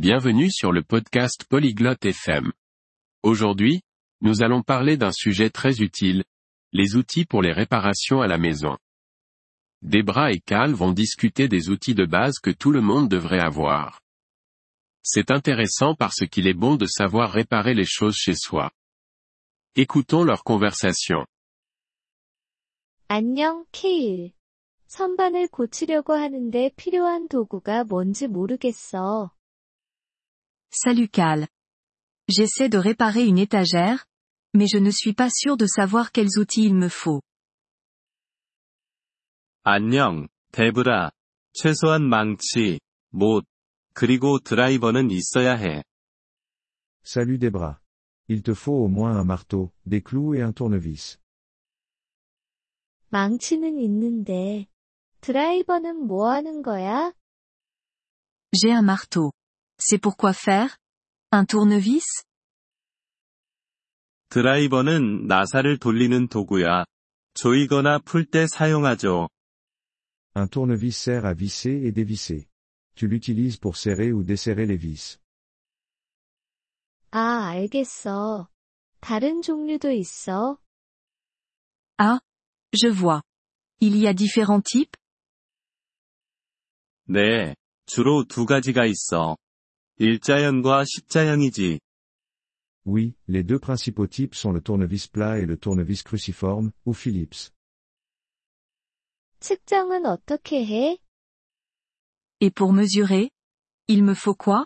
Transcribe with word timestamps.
Bienvenue 0.00 0.50
sur 0.50 0.72
le 0.72 0.82
podcast 0.82 1.44
Polyglotte 1.48 2.04
FM. 2.04 2.52
Aujourd'hui, 3.22 3.80
nous 4.20 4.42
allons 4.42 4.62
parler 4.62 4.96
d'un 4.96 5.10
sujet 5.10 5.50
très 5.50 5.80
utile, 5.80 6.24
les 6.72 6.96
outils 6.96 7.24
pour 7.24 7.40
les 7.40 7.52
réparations 7.52 8.20
à 8.20 8.26
la 8.26 8.36
maison. 8.36 8.76
Debra 9.82 10.32
et 10.32 10.40
Cal 10.40 10.72
vont 10.72 10.92
discuter 10.92 11.48
des 11.48 11.70
outils 11.70 11.94
de 11.94 12.04
base 12.04 12.38
que 12.38 12.50
tout 12.50 12.72
le 12.72 12.80
monde 12.80 13.08
devrait 13.08 13.40
avoir. 13.40 14.00
C'est 15.02 15.30
intéressant 15.30 15.94
parce 15.94 16.26
qu'il 16.30 16.46
est 16.46 16.54
bon 16.54 16.76
de 16.76 16.86
savoir 16.86 17.32
réparer 17.32 17.74
les 17.74 17.86
choses 17.86 18.16
chez 18.16 18.34
soi. 18.34 18.70
Écoutons 19.76 20.24
leur 20.24 20.42
conversation. 20.44 21.24
안녕, 23.08 23.64
케일. 23.72 24.32
선반을 24.88 25.48
고치려고 25.48 26.14
하는데 26.14 26.70
필요한 26.76 27.28
도구가 27.28 27.84
뭔지 27.84 28.26
모르겠어. 28.26 29.30
Salut 30.70 31.08
Cal. 31.08 31.48
J'essaie 32.28 32.68
de 32.68 32.78
réparer 32.78 33.24
une 33.24 33.38
étagère, 33.38 34.06
mais 34.54 34.66
je 34.66 34.78
ne 34.78 34.90
suis 34.90 35.14
pas 35.14 35.30
sûr 35.30 35.56
de 35.56 35.66
savoir 35.66 36.12
quels 36.12 36.38
outils 36.38 36.64
il 36.64 36.74
me 36.74 36.88
faut. 36.88 37.22
안녕, 39.64 40.28
데브라. 40.52 41.10
최소한 41.52 42.02
망치, 42.08 42.78
못, 43.10 43.44
그리고 43.94 44.38
드라이버는 44.38 45.10
있어야 45.10 45.56
해. 45.56 45.82
Salut 47.02 47.38
Debra. 47.38 47.80
Il 48.28 48.42
te 48.42 48.52
faut 48.54 48.84
au 48.84 48.88
moins 48.88 49.16
un 49.16 49.24
marteau, 49.24 49.72
des 49.86 50.02
clous 50.02 50.34
et 50.34 50.42
un 50.42 50.52
tournevis. 50.52 51.18
망치는 53.10 53.78
있는데, 53.78 54.66
드라이버는 55.20 56.06
뭐 56.06 56.30
하는 56.30 56.62
거야? 56.62 57.12
J'ai 58.52 58.72
un 58.72 58.84
marteau. 58.84 59.32
C'est 59.80 59.98
pour 59.98 60.16
quoi 60.16 60.32
faire 60.32 60.76
Un 61.32 61.44
tournevis 61.44 62.24
드라이버는 64.30 65.26
나사를 65.26 65.78
돌리는 65.78 66.28
도구야. 66.28 66.84
조이거나 67.34 68.00
풀 68.00 68.24
때 68.26 68.46
사용하죠. 68.46 69.28
Un 70.34 70.48
tournevis 70.48 70.96
sert 70.96 71.24
à 71.24 71.34
visser 71.34 71.86
et 71.86 71.92
dévisser. 71.92 72.46
Tu 72.96 73.06
l'utilises 73.06 73.58
pour 73.58 73.76
serrer 73.76 74.12
ou 74.12 74.24
desserrer 74.24 74.66
les 74.66 74.76
vis. 74.76 75.18
아, 77.12 77.48
알겠어. 77.48 78.48
다른 79.00 79.42
종류도 79.42 79.90
있어. 79.92 80.58
Ah, 81.98 82.20
je 82.72 82.88
vois. 82.88 83.22
Il 83.80 83.96
y 83.96 84.06
a 84.06 84.12
différents 84.12 84.62
types 84.62 84.98
네, 87.08 87.54
주로 87.86 88.24
두 88.24 88.44
가지가 88.46 88.84
있어. 88.86 89.36
일자형과 90.01 90.83
십자형이지. 90.83 91.79
Oui, 92.85 93.13
les 93.27 93.43
deux 93.43 93.59
principaux 93.59 94.07
types 94.07 94.33
sont 94.33 94.51
le 94.51 94.59
tournevis 94.59 95.07
plat 95.07 95.37
et 95.37 95.45
le 95.45 95.57
tournevis 95.57 96.01
cruciforme, 96.01 96.71
ou 96.85 96.95
Phillips. 96.95 97.51
측정은 99.39 100.07
어떻게 100.07 100.65
해? 100.65 100.97
Et 102.39 102.49
pour 102.49 102.73
mesurer 102.73 103.29
Il 103.87 104.03
me 104.03 104.13
faut 104.13 104.35
quoi 104.35 104.65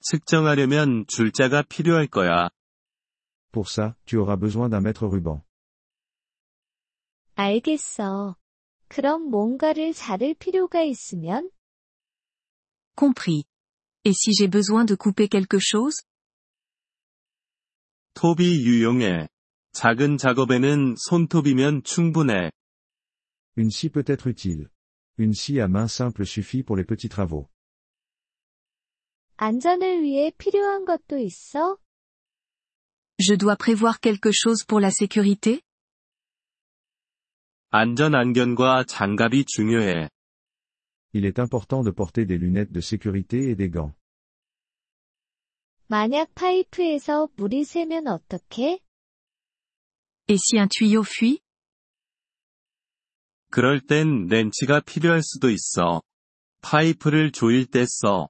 측정하려면 0.00 1.04
줄자가 1.06 1.62
필요할 1.62 2.06
거야. 2.06 2.48
Pour 3.52 3.68
ça, 3.68 3.94
tu 4.06 4.16
auras 4.16 4.38
besoin 4.38 4.70
d'un 4.70 4.80
mètre 4.80 5.06
ruban. 5.06 5.42
알겠어. 7.34 8.36
그럼 8.88 9.28
뭔가를 9.28 9.92
자를 9.92 10.32
필요가 10.32 10.82
있으면? 10.82 11.50
Compris. 12.97 13.45
Et 14.05 14.13
si 14.13 14.33
j'ai 14.33 14.47
besoin 14.47 14.85
de 14.85 14.95
couper 14.95 15.27
quelque 15.27 15.59
chose 15.59 16.01
톱이 18.13 18.63
유용해. 18.63 19.27
작은 19.73 20.17
작업에는 20.17 20.95
손톱이면 20.97 21.83
충분해. 21.83 22.51
Une 23.57 23.69
scie 23.69 23.89
peut 23.89 24.05
être 24.07 24.27
utile. 24.27 24.69
Une 25.17 25.33
scie 25.33 25.59
à 25.59 25.67
main 25.67 25.87
simple 25.87 26.25
suffit 26.25 26.63
pour 26.63 26.75
les 26.77 26.85
petits 26.85 27.09
travaux. 27.09 27.49
안전을 29.37 30.03
위해 30.03 30.31
필요한 30.37 30.85
것도 30.85 31.17
있어? 31.17 31.77
Je 33.19 33.35
dois 33.35 33.55
prévoir 33.57 33.99
quelque 33.99 34.31
chose 34.31 34.63
pour 34.65 34.79
la 34.79 34.91
sécurité 34.91 35.61
안전 37.69 38.13
안경과 38.13 38.83
장갑이 38.83 39.45
중요해. 39.45 40.09
Il 41.13 41.25
est 41.25 41.39
important 41.39 41.83
de 41.83 41.91
porter 41.91 42.25
des 42.25 42.37
lunettes 42.37 42.71
de 42.71 42.81
sécurité 42.81 43.49
et 43.49 43.55
des 43.55 43.69
gants. 43.69 43.93
만약 45.87 46.33
파이프에서 46.33 47.29
물이 47.35 47.65
새면 47.65 48.07
어떡해? 48.07 48.79
Et 50.29 50.37
si 50.37 50.57
un 50.57 50.67
tuyau 50.69 51.03
fuit 51.03 51.43
그럴 53.51 53.81
땐 53.81 54.25
렌치가 54.27 54.79
필요할 54.79 55.21
수도 55.21 55.51
있어. 55.51 56.01
파이프를 56.61 57.31
조일 57.31 57.67
때 57.67 57.85
써. 57.85 58.29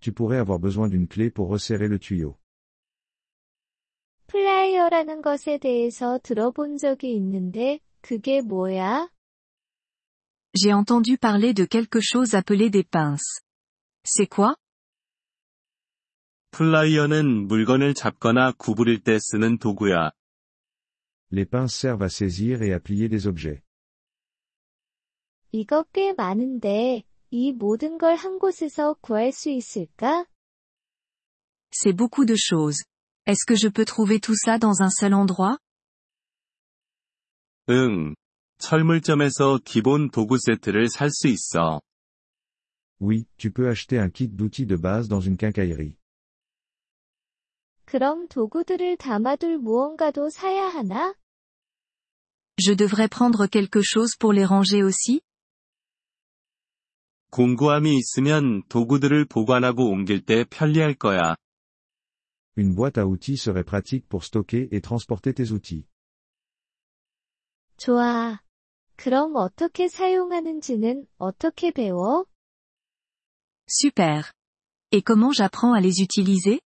Tu 0.00 0.12
pourrais 0.12 0.38
avoir 0.38 0.60
besoin 0.60 0.88
d'une 0.90 1.08
clé 1.08 1.30
pour 1.30 1.48
resserrer 1.48 1.88
le 1.88 1.98
tuyau. 1.98 2.36
플라이어라는 4.26 5.22
것에 5.22 5.58
대해서 5.58 6.18
들어본 6.22 6.76
적이 6.76 7.14
있는데, 7.16 7.80
그게 8.02 8.42
뭐야? 8.42 9.10
J'ai 10.54 10.72
entendu 10.72 11.16
parler 11.18 11.54
de 11.54 11.64
quelque 11.64 12.00
chose 12.00 12.34
appelé 12.34 12.70
des 12.70 12.84
pinces. 12.84 13.40
C'est 14.04 14.26
quoi 14.28 14.56
플라이어는 16.52 17.46
물건을 17.46 17.94
잡거나 17.94 18.52
구부릴 18.58 19.02
때 19.04 19.18
쓰는 19.20 19.58
도구야. 19.58 20.10
Les 21.32 21.44
pinces 21.48 21.74
servent 21.74 22.02
à 22.02 22.08
saisir 22.08 22.62
et 22.62 22.72
à 22.72 22.80
plier 22.80 23.08
des 23.08 23.26
objets. 23.28 23.62
이거 25.52 25.84
꽤 25.92 26.12
많은데, 26.12 27.04
이 27.30 27.52
모든 27.52 27.98
걸 27.98 28.16
한 28.16 28.38
곳에서 28.38 28.94
구할 29.00 29.32
수 29.32 29.48
있을까? 29.50 30.26
C'est 31.72 31.92
beaucoup 31.92 32.26
de 32.26 32.34
choses. 32.36 32.82
Est-ce 33.26 33.46
que 33.46 33.54
je 33.54 33.68
peux 33.68 33.84
trouver 33.84 34.18
tout 34.18 34.34
ça 34.34 34.58
dans 34.58 34.82
un 34.82 34.90
seul 34.90 35.14
endroit 35.14 35.58
응. 37.68 38.16
철물점에서 38.57 39.59
기본 39.65 40.09
도구 40.11 40.37
세트를 40.37 40.89
살 40.89 41.09
수 41.09 41.27
있어. 41.27 41.81
Oui, 42.99 43.25
tu 43.37 43.51
peux 43.51 43.67
acheter 43.69 43.99
un 43.99 44.09
kit 44.09 44.29
d'outils 44.35 44.65
de 44.65 44.77
base 44.77 45.07
dans 45.07 45.19
une 45.19 45.37
quincaillerie. 45.37 45.97
그럼 47.85 48.27
도구들을 48.27 48.97
담아둘 48.97 49.59
무언가도 49.59 50.29
사야 50.29 50.67
하나? 50.67 51.13
Je 52.57 52.73
devrais 52.75 53.09
prendre 53.09 53.47
quelque 53.47 53.81
chose 53.83 54.15
pour 54.17 54.33
les 54.33 54.45
ranger 54.45 54.81
aussi 54.83 55.21
공구함이 57.31 57.97
있으면 57.97 58.63
도구들을 58.69 59.25
보관하고 59.25 59.89
옮길 59.89 60.25
때 60.25 60.45
편리할 60.45 60.93
거야. 60.93 61.35
Une 62.57 62.73
boîte 62.73 62.97
à 62.97 63.05
outils 63.05 63.35
serait 63.35 63.65
pratique 63.65 64.07
pour 64.07 64.23
stocker 64.23 64.69
et 64.71 64.79
transporter 64.79 65.33
tes 65.33 65.51
outils. 65.51 65.85
좋아. 67.77 68.39
그럼 68.95 69.35
어떻게 69.35 69.87
사용하는지는 69.87 71.05
어떻게 71.17 71.71
배워? 71.71 72.25
Super. 73.67 74.23
Et 74.91 75.01
comment 75.01 75.33
j'apprends 75.33 75.73
à 75.73 75.79
les 75.79 76.01
utiliser 76.01 76.59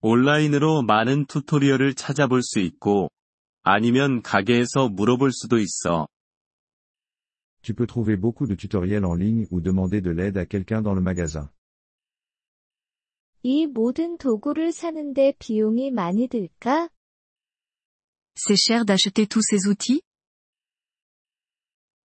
온라인으로 0.00 0.82
많은 0.82 1.24
튜토리얼을 1.26 1.94
찾아볼 1.94 2.42
수 2.42 2.58
있고, 2.60 3.08
아니면 3.62 4.20
가게에서 4.20 4.90
물어볼 4.90 5.32
수도 5.32 5.58
있어. 5.58 6.06
Tu 7.62 7.74
peux 7.74 7.86
trouver 7.86 8.20
beaucoup 8.20 8.46
de 8.46 8.54
tutoriels 8.54 9.06
en 9.06 9.14
ligne 9.14 9.46
ou 9.50 9.62
demander 9.62 10.02
de 10.02 10.10
l'aide 10.10 10.36
à 10.36 10.44
quelqu'un 10.44 10.82
dans 10.82 10.94
le 10.94 11.00
magasin. 11.00 11.48
이 13.42 13.66
모든 13.66 14.18
도구를 14.18 14.72
사는데 14.72 15.34
비용이 15.38 15.90
많이 15.90 16.28
들까? 16.28 16.90
C'est 18.36 18.56
cher 18.56 18.84
d'acheter 18.84 19.26
tous 19.26 19.40
ces 19.40 19.66
outils 19.68 20.02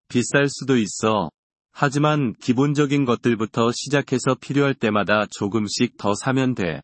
비쌀 0.10 0.50
수도 0.50 0.76
있어. 0.76 1.32
하지만 1.72 2.34
기본적인 2.34 3.06
것들부터 3.06 3.72
시작해서 3.72 4.36
필요할 4.36 4.74
때마다 4.74 5.26
조금씩 5.28 5.98
더 5.98 6.14
사면 6.14 6.56
돼. 6.56 6.82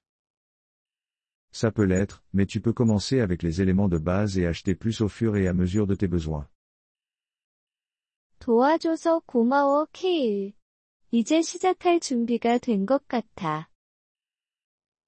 Ça 1.51 1.71
peut 1.71 1.85
l'être, 1.85 2.21
mais 2.33 2.45
tu 2.45 2.61
peux 2.61 2.73
commencer 2.73 3.21
avec 3.21 3.41
les 3.41 3.61
éléments 3.61 3.89
de 3.89 3.97
base 3.97 4.37
et 4.37 4.45
acheter 4.45 4.75
plus 4.75 5.01
au 5.01 5.07
fur 5.09 5.35
et 5.37 5.47
à 5.47 5.53
mesure 5.53 5.87
de 5.87 5.95
tes 5.95 6.07
besoins. 6.07 6.47
도와줘서 8.39 9.21
고마워, 9.25 9.87
케일. 9.91 10.53
이제 11.11 11.41
시작할 11.41 11.99
준비가 11.99 12.57
된 12.59 12.85
것 12.85 13.07
같아. 13.07 13.69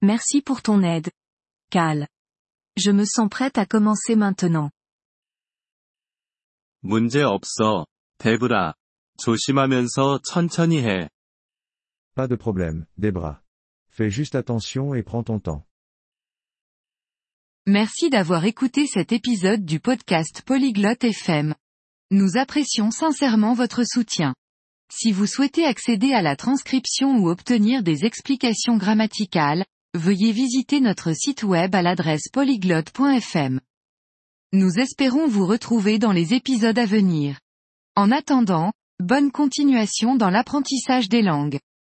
Merci 0.02 0.42
pour 0.42 0.62
ton 0.62 0.82
aide. 0.82 1.10
Cal. 1.70 2.08
Je 2.76 2.92
me 2.92 3.04
sens 3.04 3.28
prête 3.28 3.58
à 3.58 3.66
commencer 3.66 4.16
maintenant. 4.16 4.70
문제 6.80 7.22
없어. 7.22 7.86
데브라. 8.17 8.73
조심하면서 9.17 10.21
천천히 10.23 10.79
해. 10.79 11.09
Pas 12.15 12.27
de 12.27 12.35
problème, 12.35 12.85
Debra. 12.97 13.41
Fais 13.89 14.09
juste 14.09 14.35
attention 14.35 14.93
et 14.95 15.03
prends 15.03 15.23
ton 15.23 15.39
temps. 15.39 15.65
Merci 17.65 18.09
d'avoir 18.09 18.45
écouté 18.45 18.87
cet 18.87 19.11
épisode 19.11 19.63
du 19.63 19.79
podcast 19.79 20.41
Polyglotte 20.45 21.03
FM. 21.03 21.55
Nous 22.11 22.37
apprécions 22.37 22.91
sincèrement 22.91 23.53
votre 23.53 23.83
soutien. 23.85 24.35
Si 24.91 25.11
vous 25.11 25.27
souhaitez 25.27 25.65
accéder 25.65 26.13
à 26.13 26.21
la 26.21 26.35
transcription 26.35 27.17
ou 27.17 27.29
obtenir 27.29 27.81
des 27.81 28.05
explications 28.05 28.77
grammaticales, 28.77 29.65
veuillez 29.95 30.31
visiter 30.31 30.81
notre 30.81 31.13
site 31.13 31.43
web 31.43 31.73
à 31.73 31.81
l'adresse 31.81 32.29
polyglotte.fm. 32.31 33.59
Nous 34.51 34.77
espérons 34.77 35.27
vous 35.27 35.47
retrouver 35.47 35.99
dans 35.99 36.11
les 36.11 36.33
épisodes 36.33 36.77
à 36.77 36.85
venir. 36.85 37.39
En 37.98 38.12
attendant, 38.12 38.70
bonne 39.00 39.32
continuation 39.32 40.14
dans 40.14 40.30
l'apprentissage 40.30 41.08
des 41.08 41.20
langues. 41.20 41.58